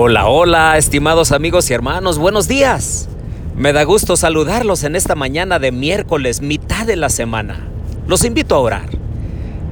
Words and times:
Hola, 0.00 0.28
hola, 0.28 0.78
estimados 0.78 1.32
amigos 1.32 1.68
y 1.68 1.74
hermanos, 1.74 2.20
buenos 2.20 2.46
días. 2.46 3.08
Me 3.56 3.72
da 3.72 3.82
gusto 3.82 4.16
saludarlos 4.16 4.84
en 4.84 4.94
esta 4.94 5.16
mañana 5.16 5.58
de 5.58 5.72
miércoles, 5.72 6.40
mitad 6.40 6.86
de 6.86 6.94
la 6.94 7.08
semana. 7.08 7.66
Los 8.06 8.24
invito 8.24 8.54
a 8.54 8.60
orar. 8.60 8.90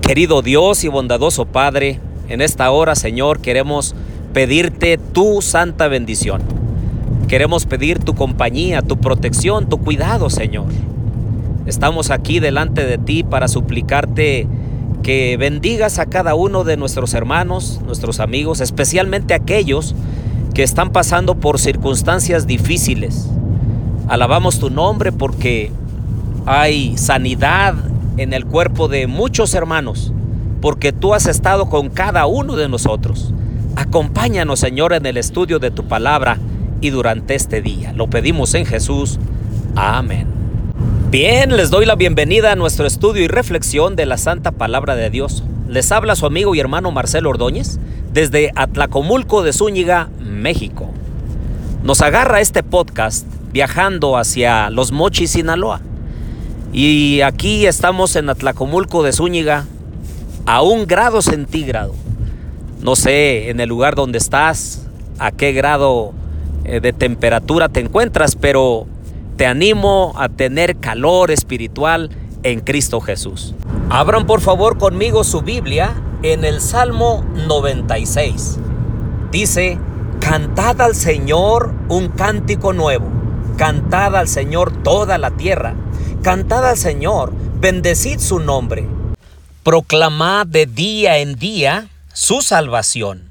Querido 0.01 0.43
Dios 0.43 0.83
y 0.83 0.89
bondadoso 0.89 1.47
Padre, 1.47 2.01
en 2.29 2.41
esta 2.41 2.69
hora, 2.73 2.97
Señor, 2.97 3.39
queremos 3.39 3.95
pedirte 4.33 4.99
tu 4.99 5.43
santa 5.43 5.87
bendición. 5.87 6.43
Queremos 7.29 7.65
pedir 7.65 8.01
tu 8.01 8.17
compañía, 8.17 8.83
tu 8.83 8.99
protección, 8.99 9.69
tu 9.69 9.79
cuidado, 9.79 10.29
Señor. 10.29 10.67
Estamos 11.67 12.11
aquí 12.11 12.41
delante 12.41 12.85
de 12.85 12.99
ti 12.99 13.23
para 13.23 13.47
suplicarte 13.47 14.49
que 15.05 15.37
bendigas 15.37 16.01
a 16.01 16.07
cada 16.07 16.35
uno 16.35 16.65
de 16.65 16.77
nuestros 16.77 17.15
hermanos, 17.15 17.81
nuestros 17.87 18.19
amigos, 18.19 18.61
especialmente 18.61 19.35
aquellos 19.35 19.95
que 20.57 20.63
están 20.63 20.91
pasando 20.91 21.35
por 21.35 21.59
circunstancias 21.59 22.47
difíciles. 22.47 23.29
Alabamos 24.09 24.59
tu 24.59 24.71
nombre 24.71 25.13
porque 25.13 25.71
hay 26.47 26.97
sanidad 26.97 27.75
en 28.17 28.33
el 28.33 28.47
cuerpo 28.47 28.89
de 28.89 29.07
muchos 29.07 29.53
hermanos, 29.53 30.15
porque 30.63 30.95
tú 30.95 31.13
has 31.13 31.27
estado 31.27 31.69
con 31.69 31.91
cada 31.91 32.25
uno 32.25 32.57
de 32.57 32.71
nosotros. 32.71 33.35
Acompáñanos, 33.77 34.59
Señor, 34.59 34.95
en 34.95 35.05
el 35.05 35.19
estudio 35.19 35.59
de 35.59 35.71
tu 35.71 35.85
palabra 35.89 36.39
y 36.81 36.89
durante 36.89 37.35
este 37.35 37.61
día. 37.61 37.93
Lo 37.93 38.09
pedimos 38.09 38.55
en 38.55 38.65
Jesús. 38.65 39.19
Amén. 39.75 40.27
Bien, 41.11 41.55
les 41.55 41.69
doy 41.69 41.85
la 41.85 41.97
bienvenida 41.97 42.53
a 42.53 42.57
nuestro 42.57 42.87
estudio 42.87 43.23
y 43.23 43.29
reflexión 43.29 43.95
de 43.95 44.07
la 44.07 44.17
Santa 44.17 44.53
Palabra 44.53 44.97
de 44.97 45.11
Dios. 45.11 45.45
Les 45.69 45.93
habla 45.93 46.17
su 46.17 46.25
amigo 46.25 46.55
y 46.55 46.61
hermano 46.61 46.93
Marcelo 46.93 47.29
Ordóñez 47.29 47.79
desde 48.17 48.51
Atlacomulco 48.55 49.43
de 49.43 49.53
Zúñiga, 49.53 50.09
México. 50.37 50.91
Nos 51.83 52.03
agarra 52.03 52.41
este 52.41 52.63
podcast 52.63 53.27
viajando 53.53 54.17
hacia 54.17 54.71
Los 54.71 54.93
Mochis, 54.93 55.33
Sinaloa. 55.33 55.81
Y 56.73 57.21
aquí 57.23 57.67
estamos 57.67 58.17
en 58.17 58.29
Atlacomulco 58.29 59.03
de 59.03 59.13
Zúñiga 59.13 59.67
a 60.47 60.63
un 60.63 60.87
grado 60.87 61.23
centígrado. 61.23 61.95
No 62.81 62.97
sé 62.97 63.51
en 63.51 63.61
el 63.61 63.69
lugar 63.69 63.95
donde 63.95 64.19
estás, 64.19 64.87
a 65.19 65.31
qué 65.31 65.53
grado 65.53 66.13
eh, 66.65 66.81
de 66.81 66.93
temperatura 66.93 67.69
te 67.69 67.81
encuentras, 67.81 68.37
pero 68.37 68.87
te 69.37 69.47
animo 69.47 70.13
a 70.17 70.29
tener 70.29 70.77
calor 70.77 71.31
espiritual 71.31 72.11
en 72.43 72.61
Cristo 72.61 73.01
Jesús. 73.01 73.55
Abran 73.91 74.27
por 74.27 74.41
favor 74.41 74.79
conmigo 74.79 75.25
su 75.25 75.43
Biblia 75.43 75.95
en 76.23 76.45
el 76.45 76.61
Salmo 76.61 77.25
96. 77.47 78.59
Dice, 79.31 79.79
cantad 80.29 80.81
al 80.81 80.97
Señor 80.97 81.73
un 81.89 82.09
cántico 82.09 82.73
nuevo, 82.73 83.09
cantad 83.57 84.17
al 84.17 84.27
Señor 84.27 84.83
toda 84.83 85.19
la 85.19 85.31
tierra, 85.31 85.77
cantad 86.21 86.69
al 86.69 86.77
Señor, 86.77 87.33
bendecid 87.61 88.19
su 88.19 88.41
nombre, 88.41 88.89
proclamad 89.63 90.49
de 90.49 90.67
día 90.67 91.19
en 91.19 91.37
día 91.37 91.87
su 92.13 92.43
salvación, 92.43 93.31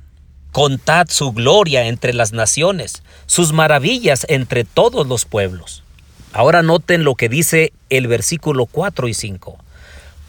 contad 0.53 1.07
su 1.09 1.33
gloria 1.33 1.87
entre 1.87 2.13
las 2.13 2.31
naciones, 2.31 3.03
sus 3.25 3.51
maravillas 3.51 4.25
entre 4.29 4.63
todos 4.63 5.05
los 5.05 5.25
pueblos. 5.25 5.83
Ahora 6.31 6.63
noten 6.63 7.03
lo 7.03 7.15
que 7.15 7.27
dice 7.27 7.73
el 7.89 8.07
versículo 8.07 8.67
4 8.67 9.09
y 9.09 9.13
5. 9.13 9.57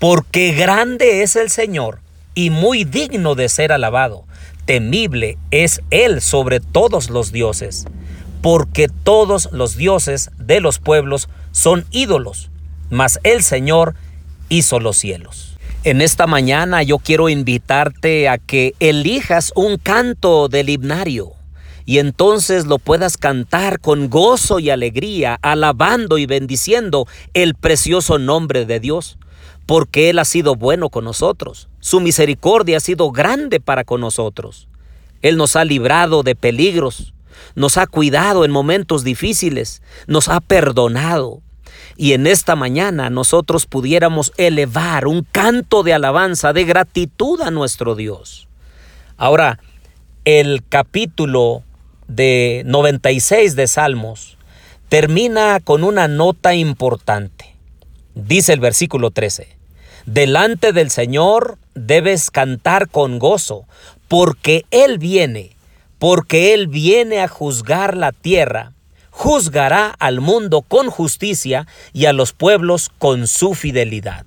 Porque 0.01 0.51
grande 0.51 1.23
es 1.23 1.37
el 1.37 1.49
Señor 1.49 2.01
y 2.35 2.51
muy 2.51 2.83
digno 2.83 3.37
de 3.37 3.49
ser 3.49 3.71
alabado. 3.71 4.25
Temible 4.67 5.39
es 5.51 5.81
Él 5.91 6.21
sobre 6.21 6.61
todos 6.61 7.09
los 7.09 7.33
dioses. 7.33 7.87
Porque 8.43 8.89
todos 8.89 9.49
los 9.53 9.77
dioses 9.77 10.31
de 10.39 10.61
los 10.61 10.79
pueblos 10.79 11.29
son 11.53 11.87
ídolos, 11.91 12.51
mas 12.91 13.19
el 13.23 13.43
Señor 13.43 13.95
hizo 14.49 14.79
los 14.79 14.97
cielos. 14.97 15.57
En 15.85 16.01
esta 16.01 16.27
mañana 16.27 16.83
yo 16.83 16.99
quiero 16.99 17.29
invitarte 17.29 18.29
a 18.29 18.39
que 18.39 18.75
elijas 18.81 19.53
un 19.55 19.79
canto 19.79 20.49
del 20.49 20.69
himnario 20.69 21.33
y 21.85 21.99
entonces 21.99 22.67
lo 22.67 22.79
puedas 22.79 23.17
cantar 23.17 23.79
con 23.79 24.11
gozo 24.11 24.59
y 24.59 24.71
alegría, 24.71 25.39
alabando 25.41 26.19
y 26.19 26.27
bendiciendo 26.27 27.07
el 27.33 27.55
precioso 27.55 28.19
nombre 28.19 28.67
de 28.67 28.81
Dios, 28.81 29.19
porque 29.67 30.11
Él 30.11 30.19
ha 30.21 30.25
sido 30.25 30.55
bueno 30.55 30.89
con 30.89 31.05
nosotros, 31.05 31.69
su 31.81 32.01
misericordia 32.01 32.79
ha 32.79 32.81
sido 32.81 33.11
grande 33.11 33.61
para 33.61 33.85
con 33.85 34.01
nosotros. 34.01 34.69
Él 35.23 35.37
nos 35.37 35.57
ha 35.57 35.65
librado 35.65 36.23
de 36.23 36.37
peligros, 36.37 37.13
nos 37.57 37.77
ha 37.77 37.87
cuidado 37.87 38.45
en 38.45 38.53
momentos 38.53 39.03
difíciles, 39.03 39.83
nos 40.07 40.29
ha 40.29 40.41
perdonado. 40.41 41.43
Y 41.97 42.13
en 42.13 42.27
esta 42.27 42.55
mañana 42.57 43.11
nosotros 43.11 43.67
pudiéramos 43.67 44.33
elevar 44.37 45.07
un 45.07 45.27
canto 45.31 45.83
de 45.83 45.95
alabanza, 45.95 46.53
de 46.53 46.65
gratitud 46.65 47.41
a 47.41 47.51
nuestro 47.51 47.95
Dios. 47.95 48.49
Ahora, 49.17 49.59
el 50.25 50.63
capítulo 50.69 51.63
de 52.07 52.63
96 52.67 53.57
de 53.57 53.67
Salmos 53.67 54.37
termina 54.89 55.59
con 55.61 55.83
una 55.83 56.07
nota 56.07 56.55
importante. 56.55 57.56
Dice 58.17 58.55
el 58.55 58.61
versículo 58.61 59.11
13, 59.11 59.47
Delante 60.07 60.73
del 60.73 60.91
Señor 60.91 61.59
debes 61.75 62.31
cantar 62.31 62.89
con 62.89 63.19
gozo, 63.19 63.67
porque 64.09 64.65
Él 64.71 64.97
viene, 64.97 65.55
porque 65.99 66.55
Él 66.55 66.67
viene 66.67 67.21
a 67.21 67.29
juzgar 67.29 67.95
la 67.95 68.13
tierra, 68.13 68.73
juzgará 69.11 69.89
al 69.99 70.23
mundo 70.23 70.63
con 70.63 70.89
justicia 70.89 71.67
y 71.93 72.07
a 72.07 72.15
los 72.15 72.33
pueblos 72.33 72.91
con 72.99 73.27
su 73.27 73.53
fidelidad. 73.53 74.25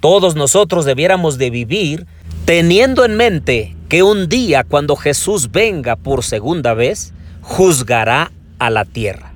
Todos 0.00 0.34
nosotros 0.34 0.84
debiéramos 0.84 1.38
de 1.38 1.50
vivir 1.50 2.06
teniendo 2.44 3.04
en 3.04 3.16
mente 3.16 3.76
que 3.88 4.02
un 4.02 4.28
día 4.28 4.64
cuando 4.64 4.96
Jesús 4.96 5.52
venga 5.52 5.94
por 5.94 6.24
segunda 6.24 6.74
vez, 6.74 7.12
juzgará 7.40 8.32
a 8.58 8.68
la 8.68 8.84
tierra. 8.84 9.32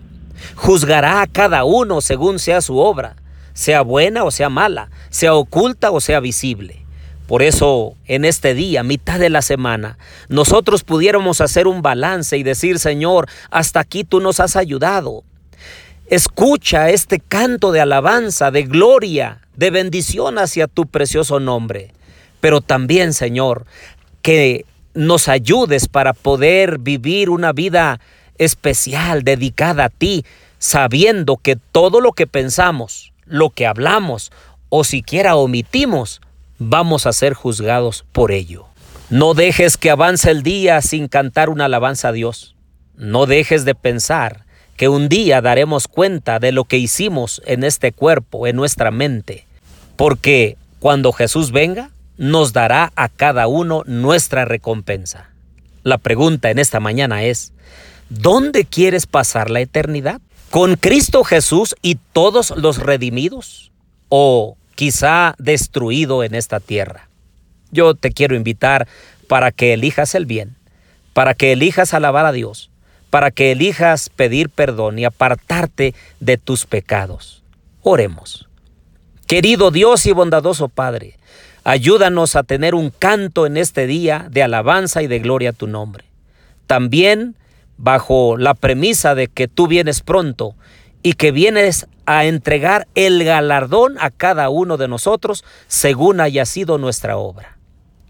Juzgará 0.56 1.22
a 1.22 1.28
cada 1.28 1.62
uno 1.62 2.00
según 2.00 2.40
sea 2.40 2.62
su 2.62 2.78
obra, 2.78 3.14
sea 3.52 3.82
buena 3.82 4.24
o 4.24 4.30
sea 4.30 4.48
mala, 4.48 4.90
sea 5.10 5.34
oculta 5.34 5.90
o 5.90 6.00
sea 6.00 6.20
visible. 6.20 6.80
Por 7.26 7.42
eso, 7.42 7.94
en 8.06 8.24
este 8.24 8.54
día, 8.54 8.82
mitad 8.82 9.20
de 9.20 9.30
la 9.30 9.40
semana, 9.40 9.98
nosotros 10.28 10.82
pudiéramos 10.82 11.40
hacer 11.40 11.68
un 11.68 11.80
balance 11.80 12.36
y 12.36 12.42
decir, 12.42 12.80
Señor, 12.80 13.28
hasta 13.50 13.78
aquí 13.78 14.02
tú 14.02 14.20
nos 14.20 14.40
has 14.40 14.56
ayudado. 14.56 15.22
Escucha 16.08 16.90
este 16.90 17.20
canto 17.20 17.70
de 17.70 17.80
alabanza, 17.80 18.50
de 18.50 18.64
gloria, 18.64 19.42
de 19.54 19.70
bendición 19.70 20.38
hacia 20.38 20.66
tu 20.66 20.86
precioso 20.86 21.38
nombre. 21.38 21.92
Pero 22.40 22.60
también, 22.62 23.12
Señor, 23.12 23.64
que 24.22 24.64
nos 24.94 25.28
ayudes 25.28 25.86
para 25.86 26.14
poder 26.14 26.78
vivir 26.78 27.30
una 27.30 27.52
vida 27.52 28.00
especial, 28.38 29.22
dedicada 29.22 29.84
a 29.84 29.88
ti, 29.88 30.24
sabiendo 30.58 31.36
que 31.36 31.54
todo 31.54 32.00
lo 32.00 32.10
que 32.10 32.26
pensamos, 32.26 33.09
lo 33.30 33.50
que 33.50 33.66
hablamos 33.66 34.30
o 34.68 34.84
siquiera 34.84 35.36
omitimos, 35.36 36.20
vamos 36.58 37.06
a 37.06 37.12
ser 37.12 37.32
juzgados 37.32 38.04
por 38.12 38.32
ello. 38.32 38.66
No 39.08 39.34
dejes 39.34 39.76
que 39.76 39.90
avance 39.90 40.30
el 40.30 40.42
día 40.42 40.82
sin 40.82 41.08
cantar 41.08 41.48
una 41.48 41.64
alabanza 41.64 42.08
a 42.08 42.12
Dios. 42.12 42.54
No 42.96 43.26
dejes 43.26 43.64
de 43.64 43.74
pensar 43.74 44.44
que 44.76 44.88
un 44.88 45.08
día 45.08 45.40
daremos 45.40 45.88
cuenta 45.88 46.38
de 46.38 46.52
lo 46.52 46.64
que 46.64 46.78
hicimos 46.78 47.42
en 47.44 47.64
este 47.64 47.92
cuerpo, 47.92 48.46
en 48.46 48.56
nuestra 48.56 48.90
mente. 48.90 49.46
Porque 49.96 50.56
cuando 50.78 51.12
Jesús 51.12 51.50
venga, 51.50 51.90
nos 52.16 52.52
dará 52.52 52.92
a 52.96 53.08
cada 53.08 53.46
uno 53.46 53.82
nuestra 53.86 54.44
recompensa. 54.44 55.30
La 55.82 55.98
pregunta 55.98 56.50
en 56.50 56.58
esta 56.58 56.78
mañana 56.78 57.24
es, 57.24 57.52
¿dónde 58.10 58.64
quieres 58.64 59.06
pasar 59.06 59.50
la 59.50 59.60
eternidad? 59.60 60.20
¿Con 60.50 60.76
Cristo 60.76 61.24
Jesús 61.24 61.76
y 61.80 61.96
todos 62.12 62.50
los 62.56 62.78
redimidos? 62.78 63.70
¿O 64.08 64.56
quizá 64.74 65.34
destruido 65.38 66.24
en 66.24 66.34
esta 66.34 66.60
tierra? 66.60 67.08
Yo 67.70 67.94
te 67.94 68.10
quiero 68.10 68.34
invitar 68.34 68.88
para 69.28 69.52
que 69.52 69.72
elijas 69.74 70.14
el 70.14 70.26
bien, 70.26 70.56
para 71.12 71.34
que 71.34 71.52
elijas 71.52 71.94
alabar 71.94 72.26
a 72.26 72.32
Dios, 72.32 72.70
para 73.10 73.30
que 73.30 73.52
elijas 73.52 74.08
pedir 74.08 74.50
perdón 74.50 74.98
y 74.98 75.04
apartarte 75.04 75.94
de 76.18 76.36
tus 76.36 76.66
pecados. 76.66 77.44
Oremos. 77.82 78.48
Querido 79.26 79.70
Dios 79.70 80.04
y 80.06 80.12
bondadoso 80.12 80.68
Padre, 80.68 81.16
Ayúdanos 81.64 82.36
a 82.36 82.42
tener 82.42 82.74
un 82.74 82.90
canto 82.90 83.46
en 83.46 83.56
este 83.56 83.86
día 83.86 84.26
de 84.30 84.42
alabanza 84.42 85.02
y 85.02 85.06
de 85.06 85.18
gloria 85.18 85.50
a 85.50 85.52
tu 85.52 85.66
nombre. 85.66 86.04
También 86.66 87.36
bajo 87.80 88.36
la 88.36 88.54
premisa 88.54 89.14
de 89.14 89.28
que 89.28 89.48
tú 89.48 89.66
vienes 89.66 90.02
pronto 90.02 90.54
y 91.02 91.14
que 91.14 91.32
vienes 91.32 91.86
a 92.06 92.26
entregar 92.26 92.86
el 92.94 93.24
galardón 93.24 93.96
a 94.00 94.10
cada 94.10 94.50
uno 94.50 94.76
de 94.76 94.88
nosotros 94.88 95.44
según 95.66 96.20
haya 96.20 96.44
sido 96.44 96.76
nuestra 96.76 97.16
obra. 97.16 97.56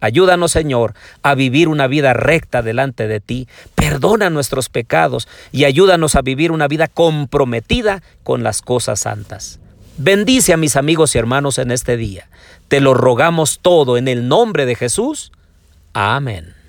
Ayúdanos, 0.00 0.52
Señor, 0.52 0.94
a 1.22 1.34
vivir 1.34 1.69
una 1.69 1.87
vida 1.87 2.14
recta 2.14 2.62
delante 2.62 3.06
de 3.06 3.20
ti. 3.20 3.49
Perdona 3.75 4.31
nuestros 4.31 4.70
pecados 4.70 5.28
y 5.52 5.64
ayúdanos 5.64 6.17
a 6.17 6.22
vivir 6.22 6.52
una 6.52 6.69
vida 6.69 6.88
comprometida 6.88 8.02
con 8.22 8.43
las 8.43 8.62
cosas 8.62 9.00
santas. 9.00 9.61
Bendice 9.99 10.55
a 10.55 10.56
mis 10.56 10.76
amigos 10.76 11.14
y 11.14 11.19
hermanos 11.19 11.58
en 11.58 11.70
este 11.70 11.99
día. 11.99 12.28
Te 12.69 12.81
lo 12.81 12.94
rogamos 12.94 13.58
todo 13.61 13.99
en 13.99 14.08
el 14.08 14.26
nombre 14.26 14.64
de 14.64 14.75
Jesús. 14.75 15.32
Amén. 15.93 16.60